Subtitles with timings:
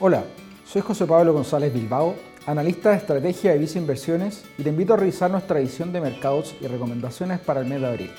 [0.00, 0.22] Hola,
[0.64, 2.14] soy José Pablo González Bilbao,
[2.46, 6.54] analista de estrategia de Visa Inversiones y te invito a revisar nuestra edición de mercados
[6.60, 8.10] y recomendaciones para el mes de abril.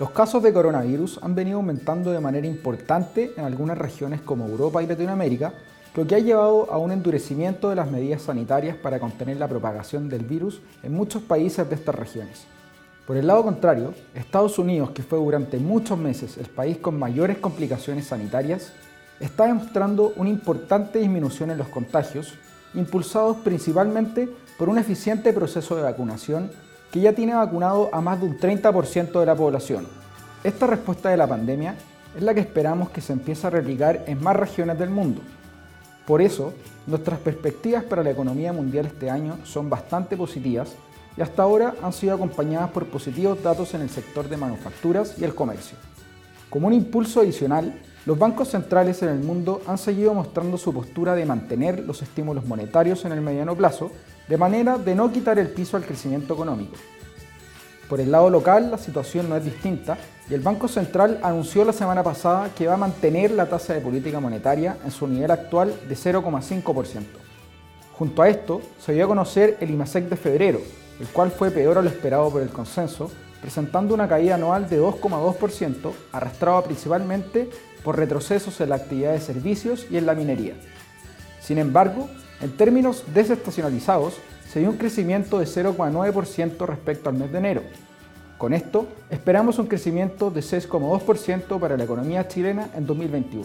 [0.00, 4.82] Los casos de coronavirus han venido aumentando de manera importante en algunas regiones como Europa
[4.82, 5.54] y Latinoamérica,
[5.96, 10.10] lo que ha llevado a un endurecimiento de las medidas sanitarias para contener la propagación
[10.10, 12.44] del virus en muchos países de estas regiones.
[13.06, 17.38] Por el lado contrario, Estados Unidos, que fue durante muchos meses el país con mayores
[17.38, 18.74] complicaciones sanitarias,
[19.20, 22.34] está demostrando una importante disminución en los contagios,
[22.74, 26.50] impulsados principalmente por un eficiente proceso de vacunación
[26.90, 29.86] que ya tiene vacunado a más de un 30% de la población.
[30.44, 31.74] Esta respuesta de la pandemia
[32.14, 35.22] es la que esperamos que se empiece a replicar en más regiones del mundo.
[36.06, 36.52] Por eso,
[36.86, 40.76] nuestras perspectivas para la economía mundial este año son bastante positivas
[41.16, 45.24] y hasta ahora han sido acompañadas por positivos datos en el sector de manufacturas y
[45.24, 45.76] el comercio.
[46.48, 51.16] Como un impulso adicional, los bancos centrales en el mundo han seguido mostrando su postura
[51.16, 53.90] de mantener los estímulos monetarios en el mediano plazo,
[54.28, 56.76] de manera de no quitar el piso al crecimiento económico.
[57.88, 59.96] Por el lado local, la situación no es distinta
[60.28, 63.80] y el Banco Central anunció la semana pasada que va a mantener la tasa de
[63.80, 67.04] política monetaria en su nivel actual de 0,5%.
[67.96, 70.60] Junto a esto, se dio a conocer el IMASEC de febrero,
[70.98, 74.80] el cual fue peor a lo esperado por el consenso, presentando una caída anual de
[74.80, 77.48] 2,2%, arrastrada principalmente
[77.84, 80.54] por retrocesos en la actividad de servicios y en la minería.
[81.40, 82.08] Sin embargo,
[82.40, 84.14] en términos desestacionalizados,
[84.56, 87.62] se dio un crecimiento de 0,9% respecto al mes de enero.
[88.38, 93.44] Con esto, esperamos un crecimiento de 6,2% para la economía chilena en 2021.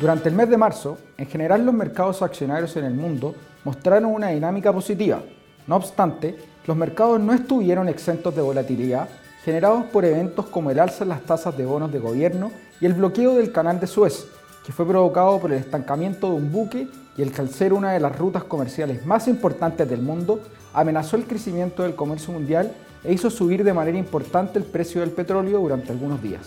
[0.00, 3.34] Durante el mes de marzo, en general los mercados accionarios en el mundo
[3.64, 5.20] mostraron una dinámica positiva.
[5.66, 6.36] No obstante,
[6.68, 9.08] los mercados no estuvieron exentos de volatilidad
[9.44, 12.94] generados por eventos como el alza en las tasas de bonos de gobierno y el
[12.94, 14.28] bloqueo del canal de Suez,
[14.64, 17.92] que fue provocado por el estancamiento de un buque y el que al ser una
[17.92, 20.40] de las rutas comerciales más importantes del mundo,
[20.72, 22.72] amenazó el crecimiento del comercio mundial
[23.04, 26.46] e hizo subir de manera importante el precio del petróleo durante algunos días.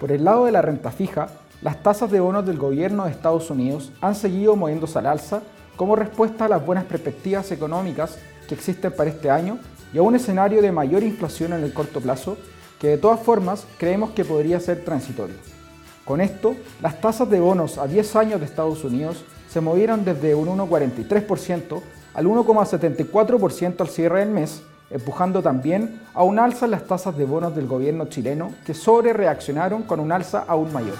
[0.00, 1.28] Por el lado de la renta fija,
[1.62, 5.42] las tasas de bonos del gobierno de Estados Unidos han seguido moviéndose al alza
[5.76, 9.58] como respuesta a las buenas perspectivas económicas que existen para este año
[9.92, 12.36] y a un escenario de mayor inflación en el corto plazo
[12.80, 15.36] que de todas formas creemos que podría ser transitorio.
[16.10, 20.34] Con esto, las tasas de bonos a 10 años de Estados Unidos se movieron desde
[20.34, 21.80] un 1,43%
[22.14, 24.60] al 1,74% al cierre del mes,
[24.90, 29.12] empujando también a un alza en las tasas de bonos del gobierno chileno que sobre
[29.12, 30.96] reaccionaron con un alza aún mayor.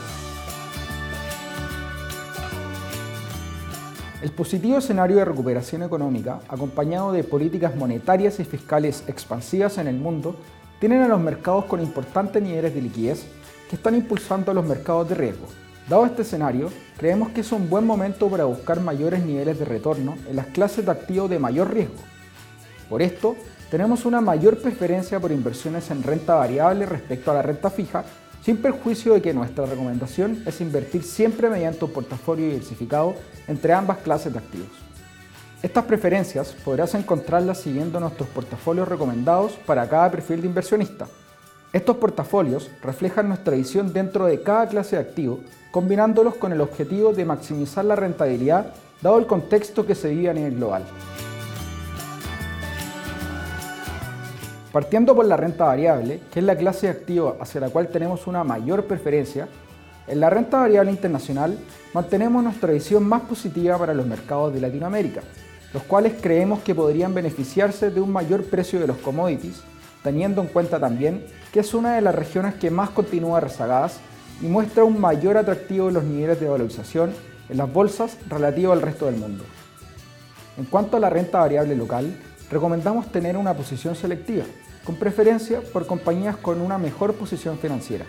[4.23, 9.97] El positivo escenario de recuperación económica, acompañado de políticas monetarias y fiscales expansivas en el
[9.97, 10.37] mundo,
[10.79, 13.27] tienen a los mercados con importantes niveles de liquidez
[13.71, 15.47] que están impulsando los mercados de riesgo.
[15.89, 20.17] Dado este escenario, creemos que es un buen momento para buscar mayores niveles de retorno
[20.29, 21.95] en las clases de activos de mayor riesgo.
[22.89, 23.37] Por esto,
[23.71, 28.05] tenemos una mayor preferencia por inversiones en renta variable respecto a la renta fija
[28.43, 33.15] sin perjuicio de que nuestra recomendación es invertir siempre mediante un portafolio diversificado
[33.47, 34.71] entre ambas clases de activos.
[35.63, 41.07] Estas preferencias podrás encontrarlas siguiendo nuestros portafolios recomendados para cada perfil de inversionista.
[41.73, 45.39] Estos portafolios reflejan nuestra visión dentro de cada clase de activo,
[45.71, 50.35] combinándolos con el objetivo de maximizar la rentabilidad dado el contexto que se vive a
[50.35, 50.83] nivel global.
[54.73, 58.27] Partiendo por la renta variable, que es la clase de activo hacia la cual tenemos
[58.27, 59.49] una mayor preferencia,
[60.09, 61.57] en la renta variable internacional
[61.95, 65.21] mantenemos nuestra visión más positiva para los mercados de Latinoamérica,
[65.73, 69.63] los cuales creemos que podrían beneficiarse de un mayor precio de los commodities,
[70.03, 74.01] teniendo en cuenta también que es una de las regiones que más continúa rezagadas
[74.41, 77.13] y muestra un mayor atractivo en los niveles de valorización
[77.49, 79.45] en las bolsas relativo al resto del mundo.
[80.57, 82.17] En cuanto a la renta variable local,
[82.51, 84.45] recomendamos tener una posición selectiva,
[84.85, 88.05] con preferencia por compañías con una mejor posición financiera.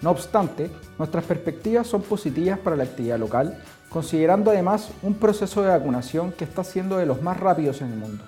[0.00, 3.56] No obstante, nuestras perspectivas son positivas para la actividad local,
[3.88, 7.98] considerando además un proceso de vacunación que está siendo de los más rápidos en el
[7.98, 8.24] mundo.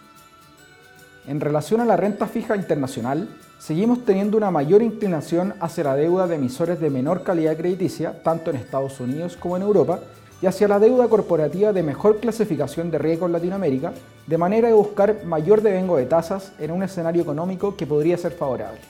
[1.27, 3.29] En relación a la renta fija internacional,
[3.59, 8.51] seguimos teniendo una mayor inclinación hacia la deuda de emisores de menor calidad crediticia, tanto
[8.51, 10.01] en Estados Unidos como en Europa,
[10.43, 13.95] y hacia la deuda corporativa de mejor clasificación de riesgo en Latinoamérica,
[14.27, 18.33] de manera de buscar mayor devengo de tasas en un escenario económico que podría ser
[18.33, 18.81] favorable.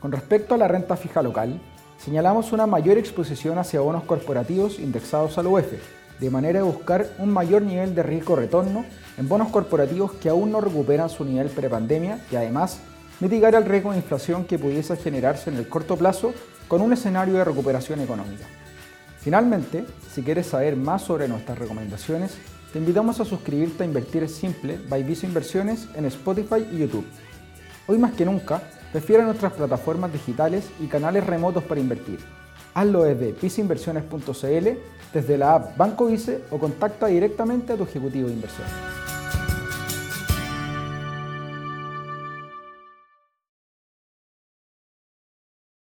[0.00, 1.60] Con respecto a la renta fija local,
[1.98, 5.74] señalamos una mayor exposición hacia bonos corporativos indexados al UEF,
[6.20, 8.84] de manera de buscar un mayor nivel de riesgo-retorno
[9.18, 12.80] en bonos corporativos que aún no recuperan su nivel prepandemia y además
[13.20, 16.32] mitigar el riesgo de inflación que pudiese generarse en el corto plazo
[16.68, 18.44] con un escenario de recuperación económica.
[19.20, 22.36] Finalmente, si quieres saber más sobre nuestras recomendaciones,
[22.72, 27.06] te invitamos a suscribirte a Invertir Simple by Visa Inversiones en Spotify y YouTube.
[27.86, 28.62] Hoy más que nunca,
[28.92, 32.18] prefiere nuestras plataformas digitales y canales remotos para invertir.
[32.76, 34.68] Hazlo desde viceinversiones.cl,
[35.14, 38.95] desde la app Banco Vice o contacta directamente a tu ejecutivo de inversión.